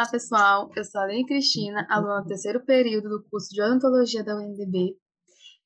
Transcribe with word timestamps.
Olá, 0.00 0.10
pessoal. 0.10 0.70
Eu 0.74 0.82
sou 0.82 0.98
a 0.98 1.04
Aline 1.04 1.26
Cristina, 1.26 1.86
aluna 1.90 2.22
do 2.22 2.26
terceiro 2.26 2.64
período 2.64 3.10
do 3.10 3.22
curso 3.28 3.50
de 3.50 3.62
odontologia 3.62 4.24
da 4.24 4.34
UNDB. 4.34 4.96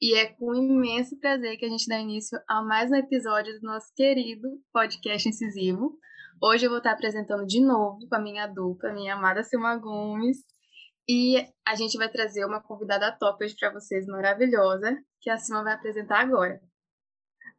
E 0.02 0.18
é 0.18 0.34
com 0.34 0.52
imenso 0.52 1.16
prazer 1.20 1.56
que 1.56 1.64
a 1.64 1.68
gente 1.68 1.86
dá 1.86 2.00
início 2.00 2.36
a 2.48 2.60
mais 2.60 2.90
um 2.90 2.96
episódio 2.96 3.54
do 3.60 3.64
nosso 3.64 3.92
querido 3.94 4.48
podcast 4.72 5.28
incisivo. 5.28 5.96
Hoje 6.42 6.66
eu 6.66 6.70
vou 6.70 6.78
estar 6.78 6.90
apresentando 6.90 7.46
de 7.46 7.64
novo 7.64 8.00
com 8.08 8.16
a 8.16 8.18
minha 8.18 8.48
dupla, 8.48 8.92
minha 8.92 9.14
amada 9.14 9.44
Silma 9.44 9.76
Gomes. 9.76 10.38
E 11.08 11.36
a 11.64 11.76
gente 11.76 11.96
vai 11.96 12.10
trazer 12.10 12.44
uma 12.44 12.60
convidada 12.60 13.16
top 13.16 13.44
hoje 13.44 13.54
para 13.56 13.72
vocês, 13.72 14.04
maravilhosa, 14.08 14.98
que 15.20 15.30
a 15.30 15.36
Silma 15.36 15.62
vai 15.62 15.74
apresentar 15.74 16.18
agora. 16.18 16.60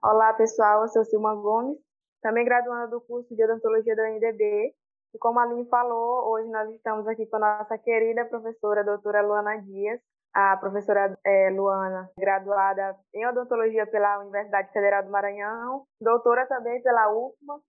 Olá, 0.04 0.34
pessoal. 0.34 0.82
Eu 0.82 0.90
sou 0.90 1.06
Silma 1.06 1.34
Gomes, 1.36 1.78
também 2.22 2.44
graduanda 2.44 2.90
do 2.90 3.00
curso 3.00 3.34
de 3.34 3.46
odontologia 3.46 3.96
da 3.96 4.04
UNDB 4.12 4.76
e 5.16 5.18
como 5.18 5.40
a 5.40 5.44
Aline 5.44 5.66
falou, 5.70 6.30
hoje 6.30 6.50
nós 6.50 6.70
estamos 6.76 7.08
aqui 7.08 7.26
com 7.28 7.38
a 7.38 7.60
nossa 7.60 7.78
querida 7.78 8.26
professora, 8.26 8.84
doutora 8.84 9.22
Luana 9.22 9.56
Dias, 9.62 10.02
a 10.34 10.58
professora 10.58 11.18
é, 11.26 11.50
Luana, 11.52 12.12
graduada 12.20 12.98
em 13.14 13.26
odontologia 13.26 13.88
pela 13.88 14.20
Universidade 14.20 14.74
Federal 14.74 15.04
do 15.04 15.12
Maranhão, 15.12 15.86
doutora 16.02 16.46
também 16.48 16.82
pela 16.82 17.14
UFMA, 17.14 17.62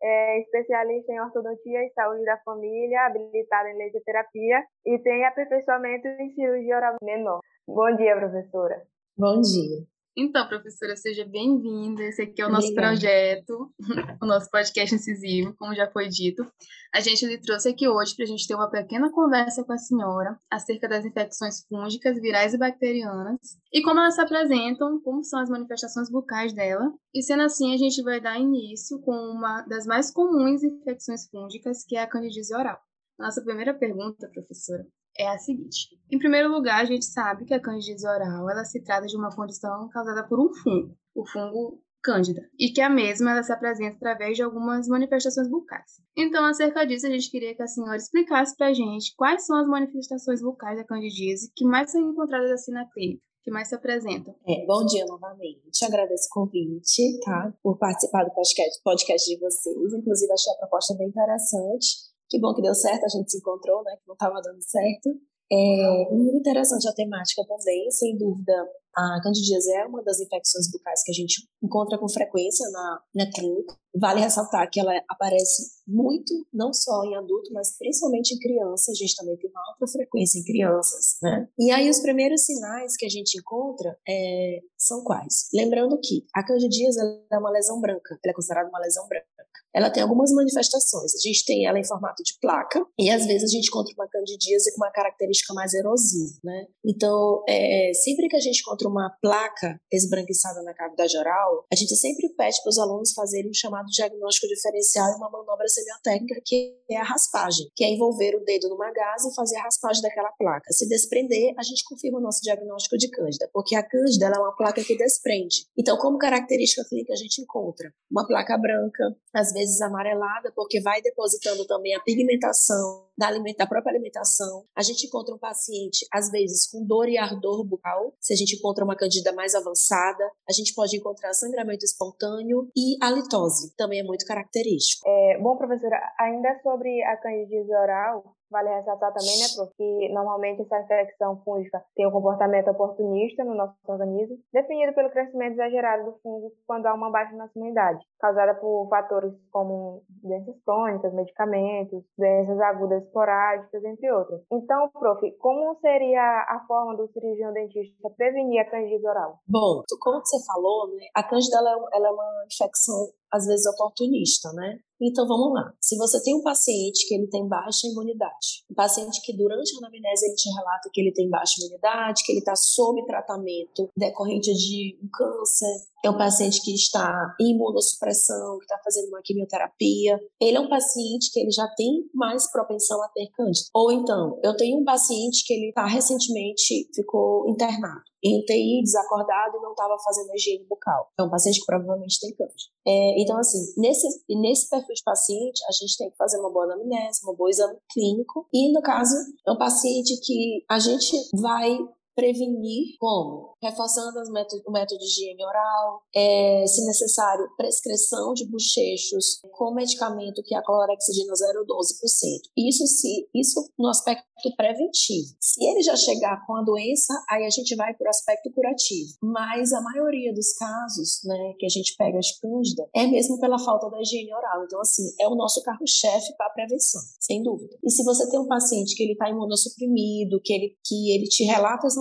é 0.00 0.40
especialista 0.40 1.12
em 1.12 1.20
ortodontia 1.20 1.84
e 1.84 1.90
saúde 1.90 2.24
da 2.24 2.38
família, 2.44 3.06
habilitada 3.06 3.68
em 3.68 3.78
lesioterapia 3.78 4.62
e 4.86 4.98
tem 5.00 5.24
aperfeiçoamento 5.24 6.06
em 6.06 6.30
cirurgia 6.34 6.76
oral 6.76 6.96
menor. 7.02 7.40
Bom 7.66 7.96
dia, 7.96 8.16
professora. 8.16 8.82
Bom 9.18 9.40
dia. 9.40 9.91
Então, 10.14 10.46
professora, 10.46 10.94
seja 10.94 11.24
bem-vinda. 11.24 12.02
Esse 12.02 12.22
aqui 12.22 12.42
é 12.42 12.46
o 12.46 12.50
nosso 12.50 12.68
Obrigada. 12.68 12.96
projeto, 12.96 13.72
o 14.22 14.26
nosso 14.26 14.50
podcast 14.50 14.94
incisivo, 14.94 15.54
como 15.56 15.74
já 15.74 15.90
foi 15.90 16.06
dito. 16.08 16.46
A 16.94 17.00
gente 17.00 17.24
lhe 17.24 17.40
trouxe 17.40 17.70
aqui 17.70 17.88
hoje 17.88 18.14
para 18.14 18.24
a 18.26 18.28
gente 18.28 18.46
ter 18.46 18.54
uma 18.54 18.70
pequena 18.70 19.10
conversa 19.10 19.64
com 19.64 19.72
a 19.72 19.78
senhora 19.78 20.38
acerca 20.50 20.86
das 20.86 21.06
infecções 21.06 21.64
fúngicas, 21.66 22.20
virais 22.20 22.52
e 22.52 22.58
bacterianas 22.58 23.40
e 23.72 23.82
como 23.82 24.00
elas 24.00 24.14
se 24.14 24.20
apresentam, 24.20 25.00
como 25.00 25.24
são 25.24 25.40
as 25.40 25.48
manifestações 25.48 26.10
bucais 26.10 26.52
dela. 26.52 26.92
E 27.14 27.22
sendo 27.22 27.44
assim, 27.44 27.72
a 27.72 27.78
gente 27.78 28.02
vai 28.02 28.20
dar 28.20 28.38
início 28.38 29.00
com 29.00 29.12
uma 29.12 29.62
das 29.62 29.86
mais 29.86 30.12
comuns 30.12 30.62
infecções 30.62 31.26
fúngicas, 31.30 31.84
que 31.88 31.96
é 31.96 32.02
a 32.02 32.06
candidíase 32.06 32.54
oral. 32.54 32.78
Nossa 33.18 33.42
primeira 33.42 33.72
pergunta, 33.72 34.28
professora, 34.28 34.84
é 35.18 35.28
a 35.28 35.38
seguinte. 35.38 35.88
Em 36.10 36.18
primeiro 36.18 36.50
lugar, 36.50 36.80
a 36.80 36.84
gente 36.84 37.04
sabe 37.04 37.44
que 37.44 37.54
a 37.54 37.60
candidíase 37.60 38.06
oral 38.06 38.50
ela 38.50 38.64
se 38.64 38.82
trata 38.82 39.06
de 39.06 39.16
uma 39.16 39.30
condição 39.34 39.88
causada 39.88 40.26
por 40.26 40.40
um 40.40 40.52
fungo, 40.54 40.96
o 41.14 41.26
fungo 41.26 41.82
cândida, 42.02 42.42
e 42.58 42.70
que 42.70 42.80
a 42.80 42.90
mesma 42.90 43.30
ela 43.30 43.42
se 43.42 43.52
apresenta 43.52 43.96
através 43.96 44.36
de 44.36 44.42
algumas 44.42 44.88
manifestações 44.88 45.48
bucais. 45.48 46.00
Então, 46.16 46.44
acerca 46.44 46.84
disso, 46.84 47.06
a 47.06 47.10
gente 47.10 47.30
queria 47.30 47.54
que 47.54 47.62
a 47.62 47.66
senhora 47.66 47.96
explicasse 47.96 48.56
para 48.56 48.68
a 48.68 48.72
gente 48.72 49.14
quais 49.16 49.46
são 49.46 49.56
as 49.56 49.68
manifestações 49.68 50.42
bucais 50.42 50.76
da 50.76 50.84
candidíase 50.84 51.52
que 51.54 51.64
mais 51.64 51.92
são 51.92 52.10
encontradas 52.10 52.50
assim 52.50 52.72
na 52.72 52.84
clínica 52.90 53.22
que 53.42 53.50
mais 53.50 53.68
se 53.68 53.74
apresentam. 53.74 54.34
É, 54.46 54.64
bom 54.66 54.84
dia 54.84 55.04
novamente. 55.04 55.84
Agradeço 55.84 56.28
o 56.30 56.34
convite, 56.42 57.18
tá? 57.24 57.52
Por 57.62 57.76
participar 57.76 58.24
do 58.24 58.30
podcast, 58.30 58.80
podcast 58.84 59.28
de 59.28 59.40
vocês. 59.40 59.92
Inclusive, 59.94 60.32
achei 60.32 60.52
a 60.52 60.58
proposta 60.58 60.94
bem 60.96 61.08
interessante. 61.08 62.11
Que 62.32 62.40
bom 62.40 62.54
que 62.54 62.62
deu 62.62 62.74
certo, 62.74 63.04
a 63.04 63.08
gente 63.08 63.30
se 63.30 63.36
encontrou, 63.36 63.84
né? 63.84 63.94
Que 63.96 64.08
não 64.08 64.14
estava 64.14 64.40
dando 64.40 64.62
certo. 64.62 65.10
É 65.52 66.08
muito 66.10 66.38
interessante 66.38 66.88
a 66.88 66.94
temática 66.94 67.44
também, 67.46 67.90
sem 67.90 68.16
dúvida. 68.16 68.54
A 68.96 69.20
candidíase 69.22 69.70
é 69.74 69.84
uma 69.84 70.02
das 70.02 70.18
infecções 70.18 70.70
bucais 70.70 71.02
que 71.04 71.10
a 71.10 71.14
gente 71.14 71.46
encontra 71.62 71.98
com 71.98 72.08
frequência 72.08 72.66
na, 72.70 73.00
na 73.14 73.30
clínica. 73.30 73.76
Vale 73.94 74.20
ressaltar 74.20 74.66
que 74.70 74.80
ela 74.80 74.92
aparece 75.10 75.82
muito, 75.86 76.32
não 76.50 76.72
só 76.72 77.04
em 77.04 77.16
adulto, 77.16 77.52
mas 77.52 77.76
principalmente 77.76 78.34
em 78.34 78.38
criança. 78.38 78.92
A 78.92 78.94
gente 78.94 79.14
também 79.14 79.36
tem 79.36 79.50
uma 79.50 79.60
alta 79.72 79.86
frequência 79.92 80.38
em 80.38 80.44
crianças, 80.44 81.18
né? 81.22 81.46
E 81.58 81.70
aí 81.70 81.90
os 81.90 82.00
primeiros 82.00 82.46
sinais 82.46 82.96
que 82.96 83.04
a 83.04 83.10
gente 83.10 83.38
encontra 83.38 83.94
é, 84.08 84.60
são 84.78 85.04
quais? 85.04 85.48
Lembrando 85.52 86.00
que 86.02 86.24
a 86.34 86.42
candidíase 86.42 86.98
é 87.30 87.38
uma 87.38 87.50
lesão 87.50 87.78
branca, 87.78 88.18
ela 88.24 88.32
é 88.32 88.34
considerada 88.34 88.70
uma 88.70 88.80
lesão 88.80 89.06
branca 89.06 89.26
ela 89.74 89.90
tem 89.90 90.02
algumas 90.02 90.30
manifestações. 90.32 91.14
A 91.14 91.28
gente 91.28 91.44
tem 91.44 91.66
ela 91.66 91.78
em 91.78 91.84
formato 91.84 92.22
de 92.22 92.34
placa 92.40 92.84
e 92.98 93.10
às 93.10 93.26
vezes 93.26 93.44
a 93.44 93.52
gente 93.52 93.68
encontra 93.68 93.94
uma 93.94 94.08
candidíase 94.08 94.72
com 94.72 94.82
uma 94.82 94.90
característica 94.90 95.54
mais 95.54 95.72
erosiva, 95.72 96.38
né? 96.44 96.66
Então, 96.84 97.42
é, 97.48 97.92
sempre 97.94 98.28
que 98.28 98.36
a 98.36 98.40
gente 98.40 98.60
encontra 98.60 98.88
uma 98.88 99.10
placa 99.22 99.80
esbranquiçada 99.90 100.62
na 100.62 100.74
cavidade 100.74 101.16
oral, 101.16 101.64
a 101.72 101.76
gente 101.76 101.96
sempre 101.96 102.28
pede 102.36 102.60
para 102.62 102.70
os 102.70 102.78
alunos 102.78 103.12
fazerem 103.12 103.50
um 103.50 103.54
chamado 103.54 103.86
diagnóstico 103.86 104.46
diferencial 104.46 105.10
e 105.12 105.16
uma 105.16 105.30
manobra 105.30 105.66
semiotécnica 105.68 106.40
que 106.44 106.76
é 106.90 106.96
a 106.96 107.04
raspagem, 107.04 107.66
que 107.74 107.84
é 107.84 107.88
envolver 107.88 108.34
o 108.34 108.44
dedo 108.44 108.68
numa 108.68 108.92
gase 108.92 109.30
e 109.30 109.34
fazer 109.34 109.56
a 109.56 109.62
raspagem 109.62 110.02
daquela 110.02 110.30
placa. 110.32 110.70
Se 110.72 110.88
desprender, 110.88 111.54
a 111.58 111.62
gente 111.62 111.84
confirma 111.84 112.18
o 112.18 112.22
nosso 112.22 112.40
diagnóstico 112.42 112.98
de 112.98 113.08
cândida, 113.08 113.48
porque 113.52 113.74
a 113.74 113.82
cândida 113.82 114.26
é 114.26 114.38
uma 114.38 114.54
placa 114.54 114.82
que 114.82 114.96
desprende. 114.96 115.66
Então, 115.78 115.96
como 115.96 116.18
característica 116.18 116.84
clínica 116.88 117.12
a 117.12 117.16
gente 117.16 117.40
encontra 117.40 117.92
uma 118.10 118.26
placa 118.26 118.56
branca, 118.58 119.16
às 119.42 119.52
vezes 119.52 119.80
amarelada, 119.80 120.52
porque 120.54 120.80
vai 120.80 121.02
depositando 121.02 121.66
também 121.66 121.94
a 121.94 122.00
pigmentação 122.00 123.04
da, 123.16 123.30
da 123.30 123.66
própria 123.66 123.92
alimentação. 123.92 124.64
A 124.76 124.82
gente 124.82 125.06
encontra 125.06 125.34
um 125.34 125.38
paciente, 125.38 126.06
às 126.12 126.30
vezes, 126.30 126.68
com 126.70 126.84
dor 126.84 127.08
e 127.08 127.18
ardor 127.18 127.64
bucal, 127.64 128.14
se 128.20 128.32
a 128.32 128.36
gente 128.36 128.56
encontra 128.56 128.84
uma 128.84 128.96
candida 128.96 129.32
mais 129.32 129.54
avançada. 129.54 130.24
A 130.48 130.52
gente 130.52 130.74
pode 130.74 130.96
encontrar 130.96 131.32
sangramento 131.32 131.84
espontâneo 131.84 132.70
e 132.76 132.96
a 133.02 133.10
litose, 133.10 133.74
também 133.76 134.00
é 134.00 134.04
muito 134.04 134.26
característico. 134.26 135.08
É, 135.08 135.38
bom, 135.40 135.56
professora, 135.56 135.98
ainda 136.18 136.58
sobre 136.62 137.02
a 137.02 137.16
candidíase 137.16 137.74
oral, 137.74 138.34
Vale 138.52 138.68
ressaltar 138.68 139.10
também, 139.14 139.38
né, 139.40 139.46
porque 139.56 140.12
normalmente 140.12 140.60
essa 140.60 140.78
infecção 140.78 141.40
fúngica 141.42 141.82
tem 141.96 142.06
um 142.06 142.10
comportamento 142.10 142.68
oportunista 142.68 143.42
no 143.42 143.54
nosso 143.54 143.74
organismo, 143.88 144.36
definido 144.52 144.92
pelo 144.92 145.08
crescimento 145.08 145.54
exagerado 145.54 146.04
do 146.04 146.18
fungo 146.22 146.52
quando 146.66 146.84
há 146.84 146.92
uma 146.92 147.10
baixa 147.10 147.34
nossa 147.34 147.52
imunidade, 147.56 148.04
causada 148.20 148.54
por 148.54 148.88
fatores 148.90 149.32
como 149.50 150.02
doenças 150.22 150.54
crônicas, 150.66 151.14
medicamentos, 151.14 152.04
doenças 152.18 152.60
agudas 152.60 153.01
esporádicas, 153.02 153.84
entre 153.84 154.10
outras. 154.12 154.40
Então, 154.50 154.88
prof, 154.90 155.20
como 155.38 155.78
seria 155.80 156.20
a 156.20 156.64
forma 156.66 156.96
do 156.96 157.08
cirurgião 157.08 157.52
dentista 157.52 158.10
prevenir 158.16 158.60
a 158.60 158.70
candidíase 158.70 159.06
oral? 159.06 159.38
Bom, 159.48 159.82
como 160.00 160.20
você 160.24 160.44
falou, 160.46 160.88
né, 160.94 161.06
a 161.14 161.22
candida 161.22 161.58
ela 161.58 161.70
é, 161.70 162.06
é 162.06 162.10
uma 162.10 162.44
infecção 162.46 163.08
às 163.32 163.46
vezes 163.46 163.66
oportunista, 163.66 164.52
né? 164.52 164.78
Então 165.00 165.26
vamos 165.26 165.52
lá. 165.52 165.72
Se 165.80 165.96
você 165.96 166.22
tem 166.22 166.36
um 166.36 166.42
paciente 166.42 167.08
que 167.08 167.14
ele 167.14 167.26
tem 167.26 167.48
baixa 167.48 167.88
imunidade, 167.88 168.62
um 168.70 168.74
paciente 168.74 169.20
que 169.22 169.36
durante 169.36 169.74
a 169.74 169.78
anamnese 169.78 170.26
ele 170.26 170.36
te 170.36 170.48
relata 170.50 170.90
que 170.92 171.00
ele 171.00 171.12
tem 171.12 171.28
baixa 171.28 171.60
imunidade, 171.60 172.22
que 172.24 172.30
ele 172.30 172.38
está 172.38 172.54
sob 172.54 173.04
tratamento 173.04 173.88
decorrente 173.96 174.52
de 174.54 174.96
um 175.02 175.08
câncer, 175.12 175.86
é 176.04 176.10
um 176.10 176.16
paciente 176.16 176.60
que 176.62 176.72
está 176.72 177.34
em 177.40 177.50
imunossupressão, 177.52 178.58
que 178.58 178.64
está 178.64 178.78
fazendo 178.84 179.08
uma 179.08 179.22
quimioterapia. 179.22 180.20
Ele 180.40 180.56
é 180.56 180.60
um 180.60 180.68
paciente 180.68 181.32
que 181.32 181.40
ele 181.40 181.50
já 181.50 181.66
tem 181.76 182.08
mais 182.14 182.50
propensão 182.50 183.02
a 183.02 183.08
ter 183.08 183.28
câncer. 183.34 183.66
Ou 183.74 183.90
então, 183.90 184.38
eu 184.42 184.56
tenho 184.56 184.78
um 184.78 184.84
paciente 184.84 185.44
que 185.44 185.52
ele 185.52 185.68
está 185.70 185.86
recentemente 185.86 186.88
ficou 186.94 187.48
internado 187.48 188.11
em 188.22 188.38
UTI, 188.40 188.82
desacordado 188.82 189.56
e 189.56 189.60
não 189.60 189.72
estava 189.72 189.96
fazendo 190.04 190.34
higiene 190.34 190.66
bucal. 190.66 191.08
É 191.18 191.22
um 191.22 191.30
paciente 191.30 191.60
que 191.60 191.66
provavelmente 191.66 192.20
tem 192.20 192.34
câncer. 192.34 192.70
É, 192.86 193.22
então, 193.22 193.36
assim, 193.38 193.58
nesse, 193.76 194.06
nesse 194.28 194.68
perfil 194.68 194.94
de 194.94 195.02
paciente, 195.04 195.60
a 195.68 195.72
gente 195.72 195.96
tem 195.96 196.10
que 196.10 196.16
fazer 196.16 196.38
uma 196.38 196.52
boa 196.52 196.64
anamnese, 196.64 197.20
um 197.28 197.34
bom 197.34 197.48
exame 197.48 197.76
clínico. 197.92 198.46
E, 198.52 198.72
no 198.72 198.82
caso, 198.82 199.14
é 199.46 199.52
um 199.52 199.58
paciente 199.58 200.20
que 200.22 200.64
a 200.68 200.78
gente 200.78 201.16
vai 201.40 201.78
prevenir 202.14 202.96
como? 202.98 203.54
Reforçando 203.62 204.20
métodos, 204.32 204.64
o 204.66 204.70
método 204.70 204.98
de 204.98 205.04
higiene 205.04 205.44
oral, 205.44 206.02
é, 206.14 206.64
se 206.66 206.84
necessário, 206.84 207.48
prescrição 207.56 208.34
de 208.34 208.46
bochechos 208.46 209.40
com 209.52 209.74
medicamento 209.74 210.42
que 210.42 210.54
é 210.54 210.58
a 210.58 210.62
clorexidina 210.62 211.32
0,12%. 211.32 212.40
Isso, 212.56 212.86
se, 212.86 213.28
isso 213.34 213.70
no 213.78 213.88
aspecto 213.88 214.24
preventivo. 214.56 215.28
Se 215.40 215.64
ele 215.64 215.82
já 215.82 215.96
chegar 215.96 216.44
com 216.46 216.56
a 216.56 216.62
doença, 216.62 217.14
aí 217.28 217.44
a 217.44 217.50
gente 217.50 217.74
vai 217.76 217.94
para 217.94 218.06
o 218.06 218.10
aspecto 218.10 218.50
curativo. 218.52 219.12
Mas 219.22 219.72
a 219.72 219.80
maioria 219.80 220.32
dos 220.32 220.52
casos 220.54 221.20
né, 221.24 221.54
que 221.58 221.66
a 221.66 221.68
gente 221.68 221.94
pega 221.96 222.18
de 222.18 222.40
cândida 222.40 222.88
é 222.94 223.06
mesmo 223.06 223.38
pela 223.38 223.58
falta 223.58 223.88
da 223.88 224.00
higiene 224.00 224.34
oral. 224.34 224.64
Então, 224.64 224.80
assim, 224.80 225.04
é 225.20 225.28
o 225.28 225.34
nosso 225.34 225.62
carro-chefe 225.62 226.36
para 226.36 226.46
a 226.46 226.50
prevenção, 226.50 227.00
sem 227.20 227.42
dúvida. 227.42 227.76
E 227.82 227.90
se 227.90 228.02
você 228.04 228.28
tem 228.28 228.40
um 228.40 228.46
paciente 228.46 228.96
que 228.96 229.02
ele 229.02 229.12
está 229.12 229.28
imunossuprimido, 229.28 230.40
que 230.42 230.52
ele, 230.52 230.76
que 230.84 231.14
ele 231.14 231.26
te 231.26 231.44
relata 231.44 231.86
as 231.86 231.96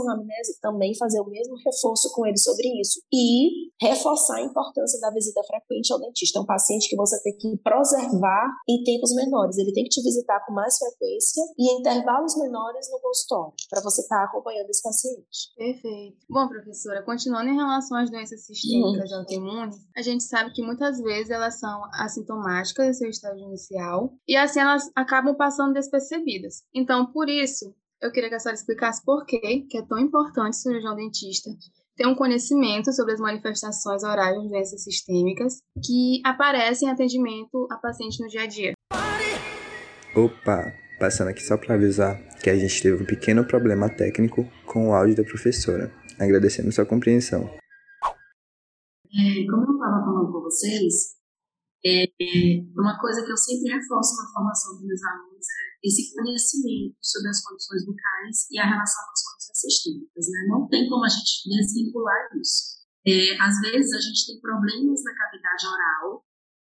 também 0.61 0.95
fazer 0.97 1.19
o 1.19 1.29
mesmo 1.29 1.55
reforço 1.65 2.11
com 2.13 2.25
ele 2.25 2.37
sobre 2.37 2.67
isso. 2.79 3.01
E 3.11 3.71
reforçar 3.81 4.37
a 4.37 4.43
importância 4.43 4.99
da 4.99 5.11
visita 5.11 5.41
frequente 5.43 5.91
ao 5.91 5.99
dentista. 5.99 6.39
É 6.39 6.41
um 6.41 6.45
paciente 6.45 6.89
que 6.89 6.95
você 6.95 7.21
tem 7.23 7.37
que 7.37 7.57
preservar 7.57 8.47
em 8.69 8.83
tempos 8.83 9.13
menores. 9.15 9.57
Ele 9.57 9.73
tem 9.73 9.83
que 9.83 9.89
te 9.89 10.01
visitar 10.01 10.43
com 10.45 10.53
mais 10.53 10.77
frequência 10.77 11.43
e 11.57 11.71
em 11.71 11.79
intervalos 11.79 12.37
menores 12.37 12.89
no 12.91 12.99
consultório, 12.99 13.53
para 13.69 13.81
você 13.81 14.01
estar 14.01 14.19
tá 14.19 14.23
acompanhando 14.25 14.69
esse 14.69 14.81
paciente. 14.81 15.53
Perfeito. 15.55 16.17
Bom, 16.29 16.47
professora, 16.47 17.03
continuando 17.03 17.49
em 17.49 17.55
relação 17.55 17.97
às 17.97 18.09
doenças 18.09 18.45
sistêmicas 18.45 19.11
uhum. 19.11 19.17
autoimunes, 19.19 19.75
a 19.95 20.01
gente 20.01 20.23
sabe 20.23 20.53
que 20.53 20.61
muitas 20.61 20.99
vezes 20.99 21.29
elas 21.29 21.59
são 21.59 21.83
assintomáticas 21.93 22.87
em 22.87 22.93
seu 22.93 23.09
estágio 23.09 23.45
inicial 23.45 24.13
e 24.27 24.35
assim 24.35 24.59
elas 24.59 24.89
acabam 24.95 25.35
passando 25.35 25.73
despercebidas. 25.73 26.63
Então, 26.73 27.11
por 27.11 27.29
isso, 27.29 27.73
eu 28.01 28.11
queria 28.11 28.29
que 28.29 28.35
a 28.35 28.39
senhora 28.39 28.57
explicasse 28.57 29.05
por 29.05 29.25
que, 29.25 29.61
que 29.69 29.77
é 29.77 29.85
tão 29.85 29.99
importante 29.99 30.53
o 30.53 30.57
cirurgião 30.57 30.95
dentista 30.95 31.51
ter 31.95 32.07
um 32.07 32.15
conhecimento 32.15 32.91
sobre 32.93 33.13
as 33.13 33.19
manifestações 33.19 34.03
orais 34.03 34.41
de 34.41 34.49
doenças 34.49 34.83
sistêmicas 34.83 35.59
que 35.85 36.19
aparecem 36.25 36.87
em 36.87 36.91
atendimento 36.91 37.67
a 37.69 37.77
paciente 37.77 38.19
no 38.23 38.27
dia 38.27 38.41
a 38.41 38.47
dia. 38.47 38.73
Opa, 40.15 40.73
passando 40.99 41.27
aqui 41.27 41.43
só 41.43 41.57
para 41.57 41.75
avisar 41.75 42.17
que 42.41 42.49
a 42.49 42.57
gente 42.57 42.81
teve 42.81 43.03
um 43.03 43.05
pequeno 43.05 43.45
problema 43.45 43.87
técnico 43.87 44.49
com 44.65 44.89
o 44.89 44.93
áudio 44.93 45.17
da 45.17 45.23
professora. 45.23 45.93
Agradecemos 46.19 46.73
sua 46.73 46.85
compreensão. 46.85 47.43
É, 49.13 49.45
como 49.45 49.65
eu 49.67 49.73
estava 49.73 50.03
falando 50.03 50.31
com 50.31 50.41
vocês, 50.41 51.17
é, 51.85 52.05
uma 52.75 52.97
coisa 52.99 53.23
que 53.23 53.31
eu 53.31 53.37
sempre 53.37 53.73
reforço 53.73 54.15
na 54.15 54.31
formação 54.33 54.73
dos 54.73 54.87
meus 54.87 55.03
alunos 55.03 55.45
é 55.45 55.70
esse 55.83 56.13
conhecimento 56.13 56.95
sobre 57.01 57.29
as 57.29 57.41
condições 57.41 57.85
bucais 57.85 58.47
e 58.51 58.59
a 58.59 58.69
relação 58.69 59.05
com 59.05 59.11
as 59.11 59.23
condições 59.25 59.59
sistêmicas. 59.59 60.25
Né? 60.29 60.39
Não 60.47 60.67
tem 60.67 60.87
como 60.87 61.03
a 61.03 61.09
gente 61.09 61.49
desvincular 61.49 62.29
isso. 62.39 62.81
É, 63.05 63.33
às 63.41 63.59
vezes 63.61 63.91
a 63.93 63.99
gente 63.99 64.27
tem 64.27 64.39
problemas 64.39 65.03
na 65.03 65.15
cavidade 65.15 65.65
oral, 65.65 66.23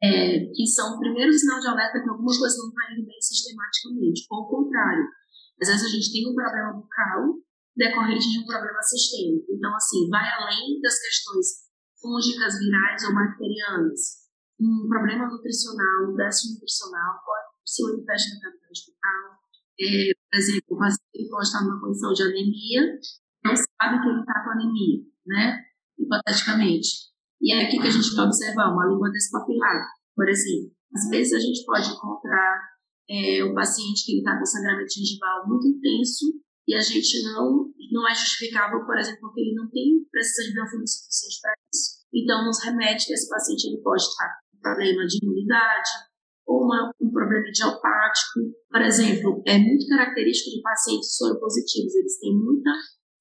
é, 0.03 0.45
que 0.53 0.67
são 0.67 0.95
o 0.95 0.99
primeiro 0.99 1.31
sinal 1.31 1.59
de 1.59 1.67
alerta 1.67 2.03
que 2.03 2.09
alguma 2.09 2.37
coisa 2.37 2.57
não 2.59 2.69
está 2.69 2.93
indo 2.93 3.07
bem 3.07 3.21
sistematicamente. 3.21 4.27
Ou 4.29 4.43
o 4.43 4.49
contrário, 4.49 5.07
às 5.61 5.69
vezes 5.69 5.85
a 5.85 5.89
gente 5.89 6.11
tem 6.11 6.29
um 6.29 6.35
problema 6.35 6.73
bucal 6.73 7.39
decorrente 7.75 8.27
de 8.29 8.39
um 8.39 8.45
problema 8.45 8.81
sistêmico. 8.81 9.45
Então, 9.55 9.73
assim, 9.75 10.09
vai 10.09 10.27
além 10.35 10.81
das 10.81 10.99
questões 10.99 11.47
fúngicas, 12.01 12.59
virais 12.59 13.03
ou 13.05 13.15
bacterianas 13.15 14.27
um 14.59 14.87
problema 14.89 15.27
nutricional, 15.27 16.09
um 16.09 16.15
déficit 16.15 16.53
nutricional, 16.53 17.21
pode 17.23 17.46
se 17.67 17.83
manifestar 17.83 18.35
na 18.35 18.41
cavidade 18.41 18.81
bucal. 18.87 19.37
É, 19.79 20.11
por 20.15 20.37
exemplo, 20.39 20.71
o 20.71 20.77
paciente 20.77 21.29
pode 21.29 21.47
estar 21.47 21.61
numa 21.61 21.81
condição 21.81 22.13
de 22.13 22.23
anemia, 22.23 22.81
não 23.43 23.55
sabe 23.55 24.01
que 24.01 24.09
ele 24.09 24.19
está 24.19 24.43
com 24.43 24.51
anemia, 24.51 25.03
né? 25.27 25.63
Hipoteticamente. 25.99 26.89
E 27.41 27.53
é 27.53 27.67
aqui 27.67 27.77
que 27.79 27.87
a 27.87 27.91
gente 27.91 28.15
vai 28.15 28.25
observar 28.25 28.73
uma 28.73 28.87
língua 28.87 29.11
despapilada, 29.11 29.85
por 30.15 30.27
exemplo. 30.27 30.71
Às 30.95 31.09
vezes 31.09 31.33
a 31.33 31.39
gente 31.39 31.63
pode 31.65 31.89
encontrar 31.89 32.77
é, 33.09 33.43
um 33.43 33.53
paciente 33.53 34.05
que 34.05 34.17
está 34.17 34.39
com 34.39 34.45
sangramento 34.45 34.93
gengival 34.93 35.47
muito 35.47 35.67
intenso 35.67 36.25
e 36.67 36.73
a 36.73 36.81
gente 36.81 37.23
não, 37.23 37.71
não 37.91 38.09
é 38.09 38.15
justificável, 38.15 38.85
por 38.85 38.97
exemplo, 38.97 39.21
porque 39.21 39.41
ele 39.41 39.53
não 39.53 39.69
tem 39.69 40.03
precisão 40.11 40.47
de 40.47 40.53
biofilme 40.53 40.87
suficiente 40.87 41.39
para 41.41 41.53
isso. 41.73 41.97
Então, 42.13 42.45
nos 42.45 42.63
remete 42.63 43.05
que 43.05 43.13
esse 43.13 43.29
paciente 43.29 43.67
ele 43.67 43.81
pode 43.83 44.01
estar 44.01 44.39
problema 44.61 45.05
de 45.05 45.19
imunidade 45.21 45.89
uma, 46.47 46.91
um 47.01 47.11
problema 47.11 47.47
idiopático. 47.47 48.39
Por 48.69 48.81
exemplo, 48.81 49.43
é 49.45 49.57
muito 49.57 49.87
característico 49.87 50.55
de 50.55 50.61
pacientes 50.61 51.15
soropositivos, 51.17 51.93
eles 51.95 52.19
têm 52.19 52.35
muita 52.35 52.71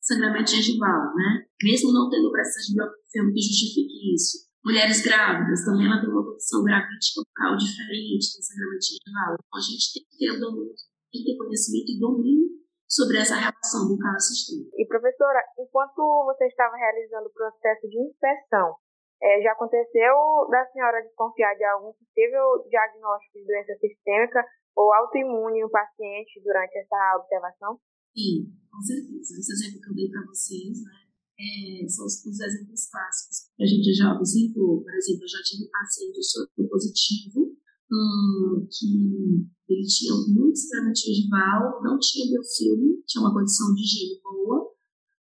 sangramento 0.00 0.50
gengival, 0.50 1.14
né? 1.14 1.44
Mesmo 1.62 1.92
não 1.92 2.08
tendo 2.08 2.30
presença 2.30 2.70
de 2.70 2.74
biofilme 2.78 3.34
que 3.34 3.42
justifique 3.42 4.14
isso. 4.14 4.46
Mulheres 4.64 5.02
grávidas 5.02 5.64
também 5.64 5.86
ela 5.86 6.00
tem 6.00 6.10
uma 6.10 6.24
condição 6.24 6.62
gravídica 6.62 7.22
bucal 7.22 7.56
diferente, 7.56 8.34
tem 8.34 8.42
sangramento 8.42 8.86
gengival. 8.86 9.34
Então 9.34 9.58
a 9.58 9.62
gente 9.62 9.86
tem 9.94 10.02
que 10.06 10.14
ter, 10.18 10.38
domínio, 10.38 10.74
tem 11.10 11.22
que 11.22 11.26
ter 11.26 11.38
conhecimento 11.38 11.90
e 11.90 11.98
domínio 11.98 12.46
sobre 12.86 13.18
essa 13.18 13.34
relação 13.34 13.88
bucal 13.90 14.14
assistida. 14.14 14.70
E 14.78 14.86
professora, 14.86 15.42
enquanto 15.58 16.02
você 16.26 16.46
estava 16.46 16.74
realizando 16.76 17.26
o 17.26 17.34
processo 17.34 17.88
de 17.90 17.98
inspeção, 17.98 18.74
é, 19.22 19.42
já 19.42 19.52
aconteceu 19.52 20.14
da 20.50 20.66
senhora 20.72 21.02
desconfiar 21.02 21.54
de 21.54 21.64
algum 21.64 21.92
possível 21.92 22.68
diagnóstico 22.68 23.38
de 23.38 23.46
doença 23.46 23.74
sistêmica 23.80 24.44
ou 24.76 24.92
autoimune 24.92 25.62
no 25.62 25.70
paciente 25.70 26.40
durante 26.44 26.76
essa 26.78 27.16
observação? 27.16 27.80
Sim, 28.12 28.52
com 28.70 28.80
certeza. 28.80 29.40
Esse 29.40 29.52
exemplo 29.52 29.80
que 29.80 29.90
eu 29.90 29.94
dei 29.94 30.08
para 30.10 30.26
vocês, 30.26 30.84
né, 30.84 31.06
é, 31.36 31.88
são 31.88 32.04
os, 32.04 32.24
os, 32.24 32.40
exemplos 32.40 32.88
clássicos 32.88 33.52
a 33.60 33.66
gente 33.66 33.92
já 33.92 34.12
observou. 34.12 34.82
Por 34.82 34.94
exemplo, 34.94 35.24
eu 35.24 35.28
já 35.28 35.42
tive 35.44 35.68
paciente 35.68 36.22
soro 36.22 36.48
positivo, 36.68 37.56
hum, 37.92 38.68
que 38.68 39.48
ele 39.68 39.84
tinha 39.84 40.12
muito 40.28 40.58
sangramento 40.58 41.00
gengival, 41.00 41.82
não 41.82 41.98
tinha 41.98 42.28
biofilme, 42.28 43.02
tinha 43.06 43.20
uma 43.24 43.32
condição 43.32 43.72
de 43.74 43.80
higiene 43.80 44.20
boa, 44.22 44.72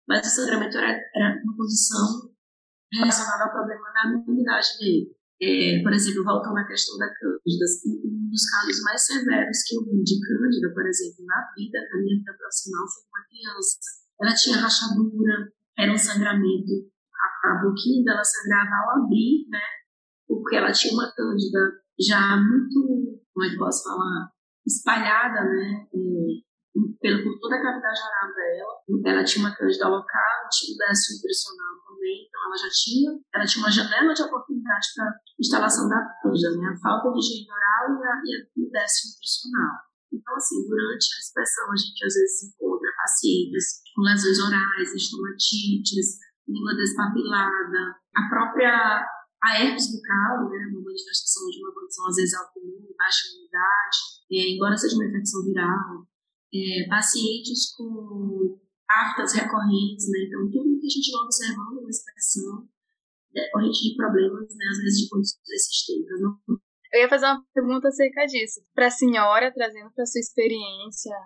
mas 0.07 0.27
o 0.27 0.31
sangramento 0.31 0.79
era, 0.79 0.99
era 1.15 1.43
uma 1.43 1.57
condição 1.57 2.34
relacionado 2.99 3.43
ao 3.43 3.53
problema 3.53 3.93
da 3.93 4.11
imunidade 4.11 4.69
dele. 4.79 5.15
É, 5.43 5.83
por 5.83 5.93
exemplo, 5.93 6.25
voltando 6.25 6.59
à 6.59 6.65
questão 6.65 6.97
da 6.97 7.07
Cândida, 7.07 7.67
um 8.07 8.31
dos 8.31 8.51
casos 8.51 8.83
mais 8.83 9.05
severos 9.05 9.63
que 9.67 9.77
eu 9.77 9.85
vi 9.85 10.03
de 10.03 10.21
Cândida, 10.21 10.73
por 10.73 10.87
exemplo, 10.87 11.25
na 11.27 11.53
vida, 11.57 11.79
na 11.91 12.01
minha 12.01 12.17
vida 12.19 12.33
profissional, 12.39 12.87
foi 12.87 13.03
uma 13.11 13.27
criança. 13.27 13.79
Ela 14.23 14.35
tinha 14.35 14.57
rachadura, 14.57 15.53
era 15.77 15.93
um 15.93 15.99
sangramento, 15.99 16.73
a, 17.13 17.51
a 17.51 17.63
boquinha 17.63 18.05
dela 18.05 18.25
sangrava 18.25 18.71
ao 18.71 19.05
abrir, 19.05 19.47
né? 19.51 19.61
Porque 20.27 20.57
ela 20.57 20.73
tinha 20.73 20.95
uma 20.95 21.13
Cândida 21.13 21.83
já 21.99 22.37
muito, 22.37 23.21
como 23.33 23.47
é 23.47 23.51
que 23.51 23.59
posso 23.59 23.83
falar, 23.83 24.31
espalhada, 24.67 25.45
né? 25.45 25.87
Pelo, 26.75 27.23
por 27.23 27.39
toda 27.39 27.55
a 27.55 27.63
cavidade 27.63 28.01
oral 28.03 28.35
dela. 28.35 28.75
Ela 29.07 29.25
tinha 29.25 29.47
uma 29.47 29.55
cândida 29.55 29.87
local, 29.87 30.49
tinha 30.51 30.75
um 30.75 30.79
déficit 30.79 31.15
nutricional 31.15 31.75
também, 31.87 32.27
então 32.27 32.41
ela 32.47 32.57
já 32.59 32.71
tinha, 32.73 33.11
ela 33.33 33.47
tinha 33.47 33.63
uma 33.63 33.71
janela 33.71 34.13
de 34.13 34.23
oportunidade 34.23 34.87
para 34.97 35.15
instalação 35.39 35.89
da 35.89 36.03
cândida, 36.21 36.51
né? 36.57 36.75
A 36.75 36.81
falta 36.83 37.13
de 37.13 37.19
higiene 37.23 37.47
oral 37.47 37.95
e, 38.27 38.59
e, 38.59 38.67
o 38.67 38.71
déficit 38.71 39.15
nutricional. 39.15 39.75
Então, 40.11 40.35
assim, 40.35 40.67
durante 40.67 41.07
a 41.15 41.19
inspeção, 41.23 41.67
a 41.71 41.77
gente 41.77 42.05
às 42.05 42.15
vezes 42.15 42.43
encontra 42.51 42.91
pacientes 42.97 43.65
com 43.95 44.03
lesões 44.03 44.39
orais, 44.39 44.95
estomatites, 44.95 46.19
língua 46.49 46.75
despapilada, 46.75 47.97
a 48.15 48.29
própria 48.29 49.07
a 49.45 49.61
herpes 49.61 49.93
bucal, 49.93 50.49
né, 50.49 50.73
uma 50.73 50.81
manifestação 50.81 51.45
de 51.51 51.61
uma 51.61 51.75
condição 51.75 52.09
às 52.09 52.17
vezes 52.17 52.35
autoimune, 52.35 52.97
baixa 52.97 53.29
imunidade, 53.29 53.99
é, 54.33 54.57
embora 54.57 54.77
seja 54.77 54.97
uma 54.97 55.05
infecção 55.05 55.45
viral, 55.45 56.09
é, 56.55 56.89
pacientes 56.89 57.75
com 57.75 58.59
aftas 58.89 59.35
recorrentes, 59.35 60.09
né? 60.11 60.19
Então, 60.27 60.51
tudo 60.51 60.79
que 60.79 60.87
a 60.87 60.91
gente 60.91 61.11
vai 61.11 61.23
observando 61.23 61.83
na 61.83 61.91
expressão 61.91 62.69
decorrente 63.33 63.91
de 63.91 63.97
problemas, 63.97 64.55
né, 64.55 64.65
às 64.71 64.79
vezes 64.79 64.99
de 65.01 65.09
condições 65.09 65.67
sistêmicas. 65.67 66.21
Não? 66.21 66.39
Eu 66.93 67.01
ia 67.01 67.09
fazer 67.09 67.27
uma 67.27 67.45
pergunta 67.53 67.89
acerca 67.89 68.27
disso. 68.27 68.61
Para 68.73 68.87
a 68.87 68.91
senhora, 68.91 69.53
trazendo 69.53 69.91
para 69.93 70.07
sua 70.07 70.21
experiência 70.21 71.17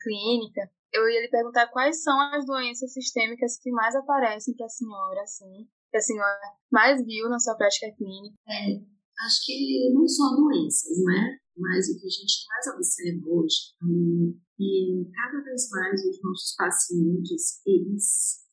clínica, 0.00 0.70
eu 0.92 1.06
ia 1.08 1.20
lhe 1.20 1.28
perguntar 1.28 1.68
quais 1.68 2.02
são 2.02 2.18
as 2.32 2.46
doenças 2.46 2.92
sistêmicas 2.92 3.58
que 3.60 3.70
mais 3.70 3.94
aparecem 3.94 4.56
para 4.56 4.66
a 4.66 4.70
senhora, 4.70 5.20
assim, 5.22 5.68
que 5.90 5.98
a 5.98 6.00
senhora 6.00 6.40
mais 6.72 7.04
viu 7.04 7.28
na 7.28 7.38
sua 7.38 7.56
prática 7.56 7.92
clínica. 7.94 8.34
É, 8.48 8.80
acho 9.26 9.44
que 9.44 9.92
não 9.92 10.08
só 10.08 10.34
doenças, 10.34 10.96
né? 11.04 11.36
Mas 11.58 11.88
o 11.90 11.98
que 11.98 12.06
a 12.06 12.10
gente 12.10 12.46
mais 12.48 12.66
observa 12.74 13.28
hoje 13.28 13.74
é 13.82 15.10
cada 15.12 15.42
vez 15.42 15.70
mais 15.70 16.04
os 16.06 16.22
nossos 16.22 16.54
pacientes, 16.56 17.60
eles, 17.66 18.46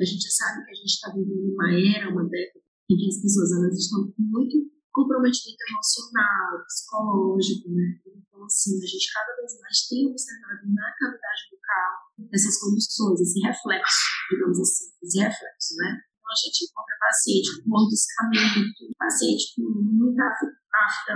a 0.00 0.04
gente 0.04 0.30
sabe 0.30 0.64
que 0.64 0.70
a 0.70 0.74
gente 0.74 0.94
está 0.94 1.12
vivendo 1.12 1.52
uma 1.52 1.70
era, 1.70 2.10
uma 2.10 2.24
década, 2.28 2.64
em 2.90 2.96
que 2.96 3.08
as 3.08 3.20
pessoas 3.20 3.52
elas 3.52 3.76
estão 3.76 4.12
muito 4.18 4.70
comprometidas 4.92 5.60
emocional, 5.70 6.64
psicológico, 6.64 7.68
né? 7.70 8.00
Então, 8.06 8.44
assim, 8.44 8.80
a 8.80 8.86
gente 8.86 9.12
cada 9.12 9.36
vez 9.36 9.60
mais 9.60 9.86
tem 9.88 10.08
observado 10.08 10.64
na 10.72 10.88
cavidade 10.98 11.42
bucal 11.52 12.06
essas 12.32 12.58
condições, 12.58 13.20
esse 13.20 13.40
reflexo, 13.40 14.02
digamos 14.30 14.58
assim, 14.58 14.88
esse 15.02 15.18
reflexo, 15.20 15.76
né? 15.76 16.00
Então, 16.16 16.30
a 16.32 16.38
gente 16.42 16.64
encontra 16.64 16.96
paciente 16.98 17.62
com 17.62 17.68
mordiscamento, 17.68 18.94
paciente 18.98 19.54
com 19.54 19.62
muita 19.84 20.24
afta, 20.86 21.12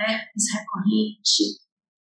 herpes 0.00 0.44
recorrente, 0.52 1.60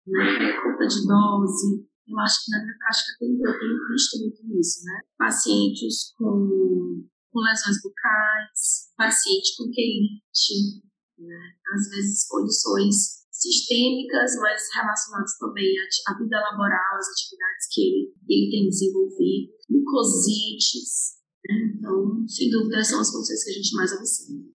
né, 0.07 0.57
conta 0.63 0.87
de 0.87 1.07
dose. 1.07 1.89
Eu 2.09 2.19
acho 2.21 2.45
que 2.45 2.51
na 2.53 2.65
minha 2.65 2.79
prática 2.79 3.13
tem, 3.21 3.37
eu 3.37 3.59
tenho 3.59 3.89
visto 3.93 4.19
muito 4.19 4.41
isso, 4.59 4.83
né? 4.85 5.01
Pacientes 5.19 6.15
com, 6.17 7.05
com 7.31 7.41
lesões 7.41 7.77
bucais, 7.83 8.89
paciente 8.97 9.57
com 9.59 9.71
quelite, 9.71 10.89
né? 11.19 11.53
Às 11.75 11.91
vezes 11.91 12.27
condições 12.27 13.19
sistêmicas, 13.31 14.35
mas 14.41 14.63
relacionadas 14.75 15.39
também 15.39 15.69
à, 16.09 16.19
vida 16.19 16.41
laboral, 16.41 16.97
às 16.99 17.09
atividades 17.09 17.69
que 17.71 17.81
ele, 17.83 18.15
ele 18.29 18.51
tem 18.51 18.69
desenvolvido, 18.69 19.53
mucosites. 19.71 21.19
Né? 21.47 21.77
Então, 21.77 22.27
sem 22.27 22.51
dúvida, 22.51 22.83
são 22.83 23.01
as 23.01 23.11
condições 23.11 23.45
que 23.45 23.51
a 23.51 23.55
gente 23.55 23.77
mais 23.77 23.93
observa. 23.93 24.48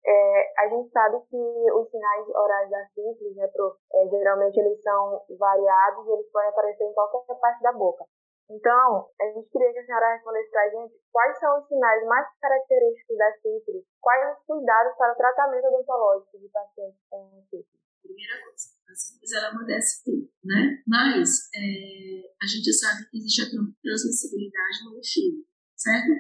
Gente 0.73 0.91
sabe 0.91 1.21
que 1.29 1.37
os 1.37 1.91
sinais 1.91 2.29
orais 2.29 2.71
da 2.71 2.87
sífilis, 2.95 3.37
né, 3.37 3.47
pro, 3.49 3.77
é, 3.93 4.09
geralmente 4.09 4.59
eles 4.59 4.81
são 4.83 5.21
variados 5.39 6.09
e 6.09 6.13
eles 6.13 6.31
podem 6.33 6.49
aparecer 6.49 6.85
em 6.85 6.95
qualquer 6.95 7.35
parte 7.39 7.63
da 7.63 7.73
boca. 7.73 8.05
Então, 8.51 9.09
a 9.21 9.25
gente 9.33 9.49
queria 9.51 9.73
que 9.73 9.79
a 9.81 9.85
senhora 9.85 10.15
respondesse 10.15 10.51
para 10.51 10.63
a 10.63 10.71
gente 10.71 10.95
quais 11.13 11.39
são 11.39 11.61
os 11.61 11.69
sinais 11.69 12.05
mais 12.07 12.27
característicos 12.41 13.17
da 13.17 13.33
sífilis, 13.37 13.85
quais 14.01 14.39
os 14.39 14.45
cuidados 14.45 14.97
para 14.97 15.13
o 15.13 15.17
tratamento 15.17 15.67
odontológico 15.69 16.39
de 16.39 16.49
pacientes 16.49 17.01
com 17.09 17.43
sífilis. 17.51 17.83
Primeira 18.03 18.45
coisa, 18.45 18.65
a 18.89 18.95
sífilis 18.95 19.33
ela 19.33 19.49
amadece 19.49 20.05
tudo, 20.05 20.29
né? 20.45 20.83
Mas 20.87 21.49
é, 21.55 22.29
a 22.43 22.47
gente 22.47 22.73
sabe 22.73 23.09
que 23.11 23.19
existe 23.19 23.43
a 23.43 23.49
transmissibilidade 23.81 24.85
no 24.85 25.01
filho, 25.05 25.45
certo? 25.77 26.13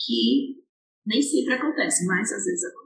Que 0.00 0.64
nem 1.06 1.22
sempre 1.22 1.54
acontece, 1.54 2.06
mas 2.06 2.32
às 2.32 2.44
vezes 2.44 2.64
acontece. 2.64 2.83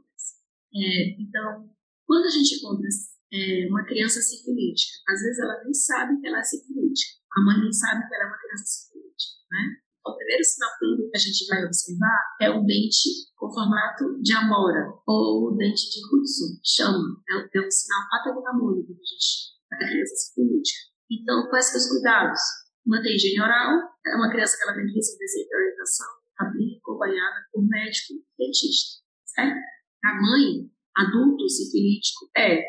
É, 0.75 1.21
então, 1.21 1.69
quando 2.07 2.27
a 2.27 2.31
gente 2.31 2.57
encontra 2.57 2.89
é, 3.33 3.67
uma 3.69 3.85
criança 3.85 4.21
sifilítica, 4.21 4.93
às 5.09 5.21
vezes 5.21 5.39
ela 5.39 5.63
nem 5.65 5.75
sabe 5.75 6.21
que 6.21 6.27
ela 6.27 6.39
é 6.39 6.43
sifilítica 6.45 7.19
a 7.39 7.45
mãe 7.45 7.61
nem 7.61 7.73
sabe 7.73 8.07
que 8.07 8.15
ela 8.15 8.25
é 8.25 8.27
uma 8.27 8.39
criança 8.39 8.65
sifilítica, 8.65 9.37
né? 9.51 9.63
Então, 10.01 10.13
o 10.13 10.17
primeiro 10.17 10.45
sinal 10.45 10.71
clínico 10.79 11.11
que 11.11 11.17
a 11.17 11.21
gente 11.21 11.47
vai 11.47 11.65
observar 11.65 12.21
é 12.41 12.51
o 12.51 12.65
dente 12.65 13.09
com 13.37 13.53
formato 13.53 14.21
de 14.23 14.33
amora, 14.33 14.89
ou 15.07 15.57
dente 15.57 15.91
de 15.91 16.01
Hudson, 16.09 16.59
chama. 16.65 17.23
É, 17.29 17.59
é 17.59 17.61
um 17.61 17.71
sinal 17.71 18.03
patognomônico 18.11 18.95
que 18.95 19.01
a 19.01 19.11
gente 19.13 19.29
chama, 19.29 19.79
da 19.79 19.87
criança 19.87 20.15
sifilítica. 20.17 20.81
Então, 21.11 21.49
quais 21.51 21.67
são 21.67 21.79
os 21.79 21.89
cuidados? 21.89 22.41
Manter 22.87 23.15
higiene 23.15 23.41
oral, 23.43 23.77
é 24.07 24.17
uma 24.17 24.31
criança 24.31 24.57
que 24.57 24.63
ela 24.65 24.75
tem 24.75 24.87
que 24.87 24.95
receber 24.95 25.29
sempre 25.29 25.57
orientação, 25.57 26.07
bem 26.57 26.79
acompanhada 26.79 27.37
por 27.53 27.63
médico 27.69 28.15
dentista, 28.39 29.05
certo? 29.27 29.61
A 30.05 30.15
mãe, 30.15 30.71
adulto 30.97 31.49
sifilítico, 31.49 32.31
é 32.37 32.63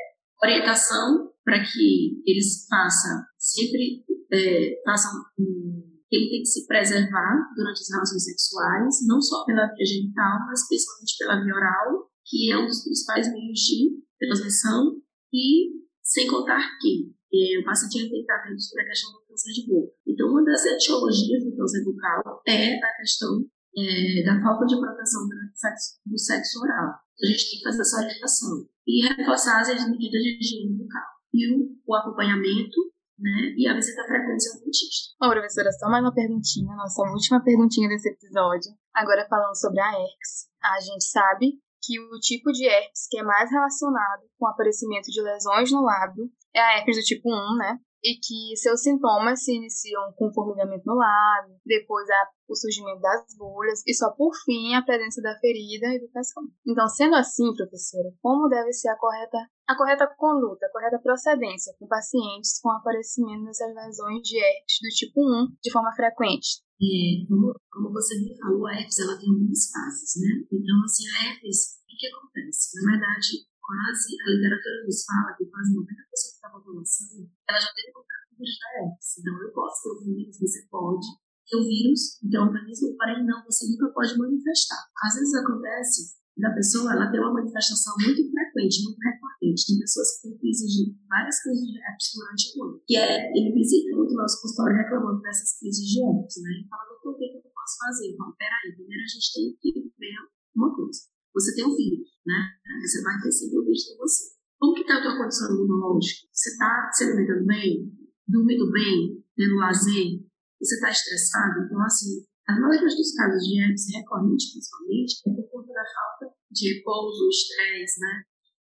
orientação 0.43 1.31
para 1.43 1.63
que 1.63 2.21
eles 2.25 2.65
façam 2.67 3.23
sempre 3.37 4.03
é, 4.31 4.81
façam 4.85 5.11
um, 5.39 5.89
ele 6.11 6.29
tem 6.29 6.41
que 6.41 6.47
se 6.47 6.65
preservar 6.65 7.53
durante 7.55 7.81
as 7.81 7.89
relações 7.91 8.23
sexuais, 8.23 8.95
não 9.07 9.21
só 9.21 9.45
pela 9.45 9.67
via 9.67 9.85
genital, 9.85 10.39
mas 10.47 10.67
principalmente 10.67 11.17
pela 11.17 11.43
via 11.43 11.53
oral, 11.53 12.09
que 12.25 12.51
é 12.51 12.57
um 12.57 12.65
dos 12.65 12.83
principais 12.83 13.31
meios 13.31 13.59
de 13.59 14.01
transmissão, 14.19 15.01
e 15.31 15.69
sem 16.03 16.27
contar 16.27 16.77
que 16.81 17.13
é, 17.31 17.59
o 17.59 17.63
paciente 17.63 18.09
tem 18.09 18.09
que 18.09 18.21
estar 18.21 18.37
atento 18.37 18.61
sobre 18.61 18.83
a 18.83 18.87
questão 18.87 19.11
do 19.11 19.21
câncer 19.27 19.53
de 19.53 19.67
boca. 19.67 19.93
Então, 20.07 20.29
uma 20.29 20.43
das 20.43 20.65
etiologias 20.65 21.45
do 21.45 21.55
câncer 21.55 21.83
bucal 21.83 22.41
é 22.47 22.73
a 22.73 22.97
questão 22.97 23.45
é, 23.77 24.23
da 24.25 24.41
falta 24.41 24.65
de 24.65 24.79
proteção 24.79 25.27
do 25.27 25.35
sexo, 25.53 25.99
do 26.05 26.17
sexo 26.17 26.59
oral. 26.61 26.95
A 27.21 27.25
gente 27.25 27.49
tem 27.49 27.59
que 27.59 27.63
fazer 27.63 27.81
essa 27.81 27.97
orientação 27.97 28.65
e 28.87 29.07
reforçar 29.07 29.61
as 29.61 29.89
medidas 29.89 30.21
de 30.21 30.37
higiene 30.39 30.77
bucal. 30.77 31.03
E 31.33 31.53
o, 31.53 31.75
o 31.85 31.95
acompanhamento 31.95 32.89
né? 33.19 33.53
E 33.57 33.67
a 33.67 33.75
visita 33.75 34.03
frequente 34.05 34.47
ao 34.47 34.59
dentista. 34.63 35.13
Bom, 35.19 35.29
professora, 35.29 35.71
só 35.73 35.89
mais 35.89 36.03
uma 36.03 36.13
perguntinha, 36.13 36.73
nossa 36.75 37.03
última 37.03 37.43
perguntinha 37.43 37.89
desse 37.89 38.09
episódio. 38.09 38.71
Agora 38.95 39.27
falando 39.27 39.55
sobre 39.59 39.81
a 39.81 39.91
herpes. 39.91 40.47
A 40.63 40.79
gente 40.79 41.03
sabe 41.03 41.59
que 41.83 41.99
o 41.99 42.19
tipo 42.19 42.51
de 42.51 42.65
herpes 42.65 43.07
que 43.09 43.19
é 43.19 43.23
mais 43.23 43.51
relacionado 43.51 44.23
com 44.37 44.45
o 44.45 44.49
aparecimento 44.49 45.11
de 45.11 45.21
lesões 45.21 45.71
no 45.71 45.83
lábio 45.83 46.31
é 46.53 46.59
a 46.59 46.77
herpes 46.77 46.97
do 46.97 47.03
tipo 47.03 47.29
1, 47.29 47.57
né? 47.57 47.79
E 48.03 48.15
que 48.15 48.55
seus 48.57 48.81
sintomas 48.81 49.43
se 49.43 49.55
iniciam 49.55 50.13
com 50.15 50.31
formigamento 50.33 50.83
no 50.85 50.95
lábio, 50.95 51.55
depois 51.65 52.09
há 52.09 52.29
o 52.47 52.55
surgimento 52.55 53.01
das 53.01 53.35
bolhas 53.37 53.83
e 53.85 53.93
só 53.93 54.11
por 54.11 54.33
fim 54.43 54.73
a 54.73 54.81
presença 54.81 55.21
da 55.21 55.37
ferida 55.39 55.87
e 55.87 55.97
irritação. 55.97 56.43
Então, 56.65 56.87
sendo 56.87 57.15
assim, 57.15 57.53
professora, 57.53 58.09
como 58.21 58.47
deve 58.47 58.71
ser 58.73 58.89
a 58.89 58.97
correta, 58.97 59.37
a 59.67 59.77
correta 59.77 60.07
conduta, 60.17 60.65
a 60.65 60.71
correta 60.71 60.99
procedência 60.99 61.73
com 61.77 61.87
pacientes 61.87 62.59
com 62.61 62.71
aparecimento 62.71 63.45
dessas 63.45 63.73
lesões 63.75 64.21
de 64.23 64.37
herpes 64.37 64.77
do 64.81 64.89
tipo 64.89 65.21
1 65.21 65.57
de 65.61 65.71
forma 65.71 65.93
frequente? 65.93 66.63
É, 66.81 67.27
como, 67.27 67.53
como 67.69 67.91
você 67.91 68.15
me 68.17 68.35
falou, 68.39 68.65
a 68.65 68.73
herpes 68.73 68.99
ela 68.99 69.19
tem 69.19 69.29
muitas 69.29 69.69
fases, 69.69 70.15
né? 70.21 70.47
Então, 70.51 70.83
assim, 70.85 71.03
a 71.11 71.29
herpes, 71.29 71.83
o 71.83 71.97
que 71.99 72.07
acontece? 72.07 72.81
Na 72.81 72.91
verdade, 72.91 73.48
quase, 73.69 74.17
a 74.17 74.25
literatura 74.33 74.81
nos 74.81 75.05
fala 75.05 75.37
que 75.37 75.45
quase 75.45 75.77
90% 75.77 76.41
da 76.41 76.49
população 76.49 77.29
ela 77.45 77.59
já 77.61 77.69
teve 77.77 77.93
contato 77.93 78.25
com 78.25 78.33
o 78.33 78.37
vírus 78.41 78.57
da 78.57 78.69
herpes. 78.81 79.09
Então, 79.21 79.33
eu 79.45 79.51
posso 79.53 79.77
ter 79.85 79.89
o 79.93 79.97
vírus, 80.09 80.33
você 80.41 80.59
pode 80.73 81.07
ter 81.45 81.57
o 81.57 81.65
vírus, 81.69 82.01
então 82.25 82.41
o 82.41 82.47
organismo, 82.49 82.97
porém 82.97 83.21
não, 83.21 83.45
você 83.45 83.69
nunca 83.69 83.93
pode 83.93 84.17
manifestar. 84.17 84.81
Às 85.05 85.13
vezes 85.21 85.33
acontece 85.37 86.17
da 86.39 86.55
pessoa 86.55 86.95
ela 86.95 87.11
tem 87.11 87.19
uma 87.19 87.35
manifestação 87.35 87.93
muito 87.99 88.31
frequente, 88.31 88.87
muito 88.87 88.97
recorrente. 89.03 89.67
Tem 89.67 89.77
pessoas 89.77 90.07
que 90.15 90.21
têm 90.23 90.37
crises 90.39 90.71
de 90.71 90.95
várias 91.05 91.35
crises 91.43 91.67
de 91.67 91.77
herpes 91.77 92.07
durante 92.15 92.43
o 92.55 92.63
ano. 92.63 92.81
Que 92.87 92.95
é, 92.95 93.27
ele 93.35 93.51
visita 93.51 93.91
muito 93.91 94.13
o 94.13 94.17
nosso 94.17 94.41
consultório 94.41 94.77
reclamando 94.77 95.19
dessas 95.19 95.59
crises 95.59 95.83
de 95.83 95.99
herpes, 95.99 96.39
né? 96.41 96.63
E 96.63 96.67
fala, 96.69 96.87
doutor, 96.87 97.11
o 97.11 97.17
que 97.19 97.43
eu 97.43 97.51
posso 97.53 97.75
fazer? 97.83 98.15
Bom, 98.15 98.31
peraí, 98.39 98.71
primeiro 98.71 99.03
a 99.03 99.11
gente 99.11 99.29
tem 99.35 99.51
que 99.59 99.93
ver 99.99 100.15
uma 100.55 100.73
coisa 100.73 101.11
você 101.33 101.55
tem 101.55 101.65
um 101.65 101.75
vírus, 101.75 102.09
né? 102.29 102.53
Você 102.85 103.01
vai 103.01 103.17
ter 103.21 103.31
sempre 103.31 103.57
o 103.57 103.65
vírus 103.65 103.89
com 103.89 103.97
você. 103.97 104.37
Como 104.59 104.73
que 104.75 104.81
está 104.81 104.97
a 104.97 105.01
tua 105.01 105.17
condição 105.17 105.49
imunológica? 105.49 106.29
Você 106.29 106.49
está 106.53 106.89
se 106.93 107.03
alimentando 107.05 107.45
bem? 107.45 107.89
Dormindo 108.27 108.69
bem? 108.71 109.17
Tendo 109.35 109.55
lazer? 109.55 110.21
Você 110.61 110.75
está 110.75 110.91
estressado? 110.91 111.65
Então, 111.65 111.81
assim, 111.81 112.21
a 112.45 112.53
maioria 112.59 112.85
dos 112.85 113.15
casos 113.15 113.41
de 113.41 113.57
herpes 113.57 113.87
recorrente, 113.95 114.51
principalmente, 114.53 115.11
é 115.25 115.29
por 115.33 115.49
conta 115.49 115.73
da 115.73 115.85
falta 115.87 116.35
de 116.51 116.75
repouso, 116.75 117.29
estresse, 117.29 117.99
né? 118.01 118.23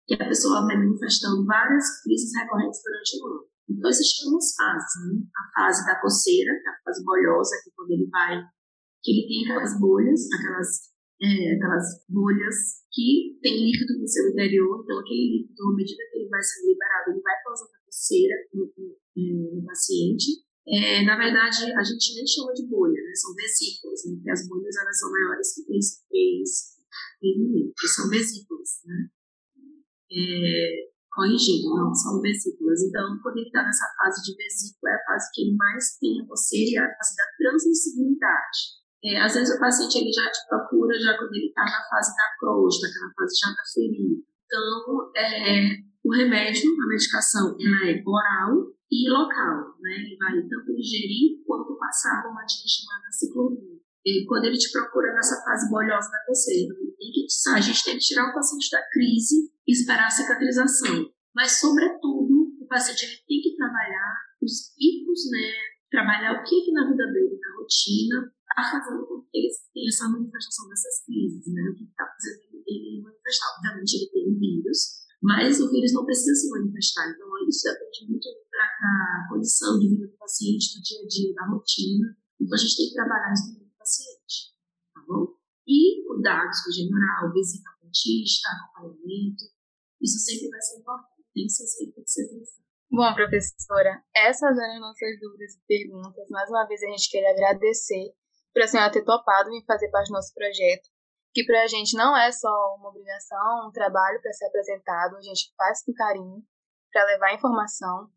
Que 0.06 0.14
a 0.14 0.28
pessoa 0.28 0.66
vai 0.66 0.76
manifestando 0.76 1.44
várias 1.46 2.02
crises 2.02 2.32
recorrentes 2.34 2.80
durante 2.82 3.12
o 3.20 3.26
ano. 3.26 3.44
Então, 3.70 3.90
existem 3.90 4.26
algumas 4.26 4.54
fases, 4.56 4.92
né? 5.06 5.12
A 5.22 5.44
fase 5.60 5.86
da 5.86 6.00
coceira, 6.00 6.50
que 6.58 6.68
é 6.68 6.72
a 6.72 6.80
fase 6.82 7.04
bolhosa, 7.04 7.60
que 7.62 7.70
é 7.70 7.72
quando 7.76 7.90
ele 7.92 8.08
vai, 8.08 8.42
que 9.02 9.10
ele 9.12 9.28
tem 9.28 9.44
aquelas 9.44 9.78
bolhas, 9.78 10.20
aquelas 10.32 10.91
é, 11.22 11.54
aquelas 11.54 12.04
bolhas 12.08 12.82
que 12.90 13.38
tem 13.40 13.70
líquido 13.70 13.98
no 13.98 14.08
seu 14.08 14.28
interior, 14.30 14.82
então 14.82 14.98
aquele 14.98 15.38
líquido, 15.38 15.62
à 15.62 15.74
medida 15.74 16.02
que 16.10 16.18
ele 16.18 16.28
vai 16.28 16.42
sendo 16.42 16.66
liberado, 16.66 17.10
ele 17.10 17.22
vai 17.22 17.34
causando 17.44 17.70
coceira 17.86 18.34
no, 18.52 18.66
no, 18.66 19.56
no 19.56 19.64
paciente. 19.64 20.42
É, 20.66 21.04
na 21.04 21.16
verdade, 21.16 21.70
a 21.70 21.82
gente 21.82 22.14
nem 22.14 22.26
chama 22.26 22.52
de 22.54 22.66
bolha, 22.66 22.98
né? 22.98 23.14
são 23.14 23.34
vesículas, 23.34 24.04
né? 24.06 24.14
porque 24.14 24.30
as 24.30 24.48
bolhas 24.48 24.76
elas 24.76 24.98
são 24.98 25.10
maiores 25.10 25.54
que 25.54 25.64
3, 25.66 26.04
3, 26.08 26.50
3 27.20 27.38
milímetros, 27.38 27.94
são 27.94 28.08
vesículas. 28.08 28.70
Né? 28.86 29.08
É, 30.10 30.92
corrigindo, 31.10 31.74
não 31.74 31.94
são 31.94 32.20
vesículas. 32.20 32.82
Então, 32.82 33.18
quando 33.22 33.38
ele 33.38 33.46
está 33.46 33.62
nessa 33.62 33.86
fase 33.96 34.22
de 34.22 34.36
vesícula, 34.36 34.90
é 34.90 34.94
a 34.94 35.04
fase 35.04 35.30
que 35.34 35.42
ele 35.42 35.56
mais 35.56 35.98
tem 35.98 36.20
a 36.20 36.26
coceira 36.26 36.70
e 36.70 36.76
é 36.76 36.80
a 36.80 36.96
fase 36.96 37.16
da 37.16 37.26
transmissibilidade. 37.38 38.81
É, 39.04 39.20
às 39.20 39.34
vezes 39.34 39.54
o 39.54 39.58
paciente 39.58 39.98
ele 39.98 40.12
já 40.12 40.30
te 40.30 40.46
procura 40.48 40.98
já 40.98 41.16
quando 41.18 41.34
ele 41.34 41.46
está 41.46 41.64
na 41.64 41.82
fase 41.90 42.14
da 42.14 42.36
crosta, 42.38 42.86
aquela 42.86 43.12
fase 43.18 43.34
já 43.34 43.50
da 43.50 43.64
ferida. 43.74 44.22
Então, 44.46 45.12
é, 45.16 45.76
o 46.04 46.14
remédio, 46.14 46.70
a 46.70 46.86
medicação, 46.86 47.56
ela 47.58 47.90
é 47.90 48.02
oral 48.06 48.72
e 48.90 49.10
local, 49.10 49.74
né? 49.80 49.94
Ele 50.04 50.16
vai 50.16 50.34
tanto 50.48 50.70
ingerir 50.70 51.42
quanto 51.46 51.76
passar 51.78 52.22
uma 52.30 52.44
dieta 52.44 52.68
chamada 52.68 53.10
ciclovir. 53.10 53.80
E 54.04 54.26
quando 54.26 54.44
ele 54.44 54.58
te 54.58 54.70
procura 54.70 55.14
nessa 55.14 55.42
fase 55.44 55.70
bolhosa 55.70 56.10
da 56.10 56.24
coceira, 56.26 56.74
a 57.54 57.60
gente 57.60 57.84
tem 57.84 57.94
que 57.94 58.04
tirar 58.04 58.30
o 58.30 58.34
paciente 58.34 58.68
da 58.70 58.82
crise 58.90 59.50
e 59.66 59.72
esperar 59.72 60.06
a 60.06 60.10
cicatrização. 60.10 61.10
Mas, 61.34 61.60
sobretudo, 61.60 62.52
o 62.60 62.66
paciente 62.68 63.04
ele 63.04 63.16
tem 63.26 63.40
que 63.40 63.56
trabalhar 63.56 64.14
os 64.42 64.74
picos, 64.76 65.30
né? 65.30 65.71
Trabalhar 65.92 66.40
o 66.40 66.42
que, 66.42 66.64
que 66.64 66.72
na 66.72 66.88
vida 66.88 67.04
dele, 67.12 67.36
na 67.36 67.60
rotina, 67.60 68.32
está 68.48 68.80
fazendo 68.80 69.04
com 69.04 69.20
que 69.28 69.36
eles 69.36 69.68
tenham 69.76 69.92
essa 69.92 70.08
manifestação 70.08 70.68
dessas 70.68 71.04
crises, 71.04 71.44
né? 71.52 71.60
O 71.68 71.74
que 71.76 71.84
está 71.84 72.08
fazendo 72.08 72.64
ele 72.64 73.02
manifestar? 73.04 73.52
Obviamente, 73.60 74.00
ele 74.00 74.08
tem 74.08 74.38
vírus, 74.40 75.04
mas 75.20 75.60
o 75.60 75.68
vírus 75.68 75.92
não 75.92 76.06
precisa 76.08 76.32
se 76.32 76.48
manifestar. 76.48 77.12
Então, 77.12 77.28
isso 77.46 77.68
depende 77.68 78.08
muito 78.08 78.24
da, 78.24 79.28
condição 79.28 79.78
de 79.78 79.88
vida 79.88 80.06
do 80.08 80.16
paciente, 80.16 80.76
do 80.76 80.82
dia 80.82 81.00
a 81.04 81.06
dia, 81.06 81.34
da 81.34 81.46
rotina. 81.52 82.16
Então, 82.40 82.56
a 82.56 82.60
gente 82.60 82.76
tem 82.76 82.88
que 82.88 82.94
trabalhar 82.94 83.32
isso 83.32 83.52
com 83.52 83.64
o 83.64 83.78
paciente, 83.78 84.56
tá 84.96 85.04
bom? 85.06 85.36
E 85.68 86.08
cuidados 86.08 86.56
com 86.64 86.70
o 86.70 86.72
general, 86.72 87.32
visita 87.32 87.68
ao 87.68 87.84
dentista, 87.84 88.48
acompanhamento, 88.48 89.44
isso 90.00 90.18
sempre 90.18 90.48
vai 90.48 90.60
ser 90.60 90.80
importante, 90.80 91.28
tem 91.34 91.44
que 91.44 91.52
ser 91.52 91.66
sempre 91.66 92.02
que 92.02 92.10
ser 92.10 92.28
pensado. 92.28 92.61
Bom, 92.92 93.08
professora, 93.14 94.04
essas 94.14 94.52
eram 94.52 94.74
as 94.74 94.80
nossas 94.80 95.18
dúvidas 95.18 95.54
e 95.54 95.64
perguntas. 95.66 96.28
Mais 96.28 96.50
uma 96.50 96.66
vez 96.66 96.82
a 96.82 96.88
gente 96.88 97.08
queria 97.08 97.30
agradecer 97.30 98.12
para 98.52 98.64
a 98.64 98.68
senhora 98.68 98.92
ter 98.92 99.02
topado 99.02 99.48
em 99.48 99.64
fazer 99.64 99.88
parte 99.88 100.08
do 100.08 100.12
nosso 100.12 100.34
projeto, 100.34 100.90
que 101.32 101.42
para 101.42 101.62
a 101.62 101.66
gente 101.66 101.96
não 101.96 102.14
é 102.14 102.30
só 102.30 102.52
uma 102.76 102.90
obrigação, 102.90 103.66
um 103.66 103.72
trabalho 103.72 104.20
para 104.20 104.34
ser 104.34 104.44
apresentado, 104.44 105.16
a 105.16 105.22
gente 105.22 105.54
faz 105.56 105.82
com 105.82 105.94
carinho. 105.94 106.44
para 106.92 107.06
levar 107.06 107.32
informação 107.32 108.10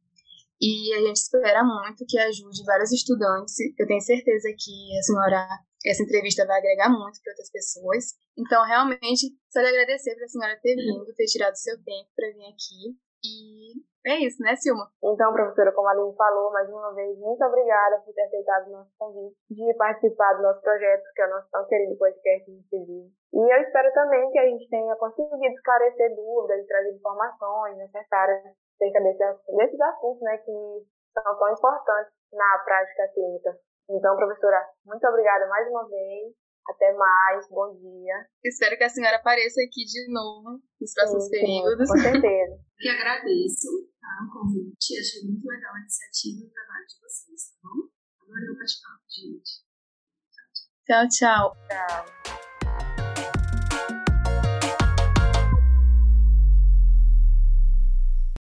e 0.60 0.94
a 0.94 1.08
gente 1.08 1.24
espera 1.24 1.64
muito 1.64 2.06
que 2.06 2.20
ajude 2.20 2.66
vários 2.66 2.92
estudantes. 2.92 3.56
Eu 3.80 3.88
tenho 3.88 4.02
certeza 4.02 4.50
que 4.60 5.00
a 5.00 5.02
senhora, 5.04 5.48
essa 5.86 6.04
entrevista 6.04 6.46
vai 6.46 6.58
agregar 6.58 6.90
muito 6.90 7.22
para 7.24 7.32
outras 7.32 7.50
pessoas. 7.50 8.04
Então, 8.38 8.66
realmente, 8.66 9.32
só 9.50 9.62
de 9.62 9.68
agradecer 9.68 10.16
para 10.16 10.26
a 10.26 10.28
senhora 10.28 10.60
ter 10.62 10.76
vindo, 10.76 11.16
ter 11.16 11.28
tirado 11.28 11.56
seu 11.56 11.82
tempo 11.82 12.10
para 12.14 12.28
vir 12.28 12.44
aqui. 12.44 13.00
E 13.24 13.95
é 14.06 14.16
isso, 14.22 14.42
né, 14.42 14.56
Silma? 14.56 14.86
Então, 15.04 15.34
professora, 15.34 15.72
como 15.74 15.88
a 15.88 15.92
Aline 15.92 16.16
falou, 16.16 16.52
mais 16.52 16.70
uma 16.70 16.94
vez, 16.94 17.18
muito 17.18 17.44
obrigada 17.44 18.00
por 18.06 18.14
ter 18.14 18.22
aceitado 18.22 18.68
o 18.68 18.72
nosso 18.72 18.92
convite 18.98 19.36
de 19.50 19.74
participar 19.74 20.34
do 20.34 20.44
nosso 20.44 20.62
projeto, 20.62 21.04
que 21.16 21.22
é 21.22 21.26
o 21.26 21.30
nosso 21.32 21.50
tão 21.50 21.66
querido 21.66 21.98
podcast 21.98 22.52
inclusive. 22.52 23.10
E 23.34 23.40
eu 23.40 23.62
espero 23.62 23.92
também 23.94 24.30
que 24.30 24.40
a 24.40 24.46
gente 24.46 24.70
tenha 24.70 24.96
conseguido 24.96 25.44
esclarecer 25.44 26.16
dúvidas 26.16 26.64
e 26.64 26.68
trazer 26.68 26.92
informações 26.94 27.78
necessárias 27.78 28.44
acerca 28.76 29.02
desse, 29.02 29.56
desses 29.58 29.82
assuntos, 29.82 30.22
né, 30.22 30.38
que 30.38 30.52
são 31.14 31.40
tão 31.40 31.52
importantes 31.52 32.14
na 32.32 32.60
prática 32.64 33.08
clínica. 33.14 33.58
Então, 33.90 34.16
professora, 34.16 34.66
muito 34.86 35.06
obrigada 35.08 35.48
mais 35.48 35.68
uma 35.70 35.88
vez. 35.88 36.45
Até 36.68 36.94
mais, 36.94 37.48
bom 37.50 37.76
dia. 37.78 38.28
Espero 38.44 38.78
que 38.78 38.84
a 38.84 38.90
senhora 38.90 39.18
apareça 39.18 39.62
aqui 39.62 39.86
de 39.86 40.12
novo 40.12 40.62
nos 40.82 40.94
próximos 40.94 41.26
sim, 41.26 41.32
períodos. 41.32 41.88
Sim, 41.88 41.94
com 41.94 42.02
certeza. 42.02 42.60
que 42.80 42.90
agradeço 42.90 43.90
tá, 44.02 44.26
o 44.26 44.34
convite, 44.34 45.00
achei 45.00 45.24
muito 45.24 45.46
legal 45.46 45.76
a 45.76 45.80
iniciativa 45.80 46.44
e 46.44 46.48
o 46.48 46.52
trabalho 46.52 46.86
de 46.88 47.00
vocês, 47.02 47.50
tá 47.50 47.58
bom? 47.64 47.90
Adorei 48.22 48.50
o 48.50 48.58
bate-papo, 48.58 49.04
gente. 49.10 49.66
Tchau, 50.86 51.08
tchau. 51.10 51.56
Tchau. 51.68 52.55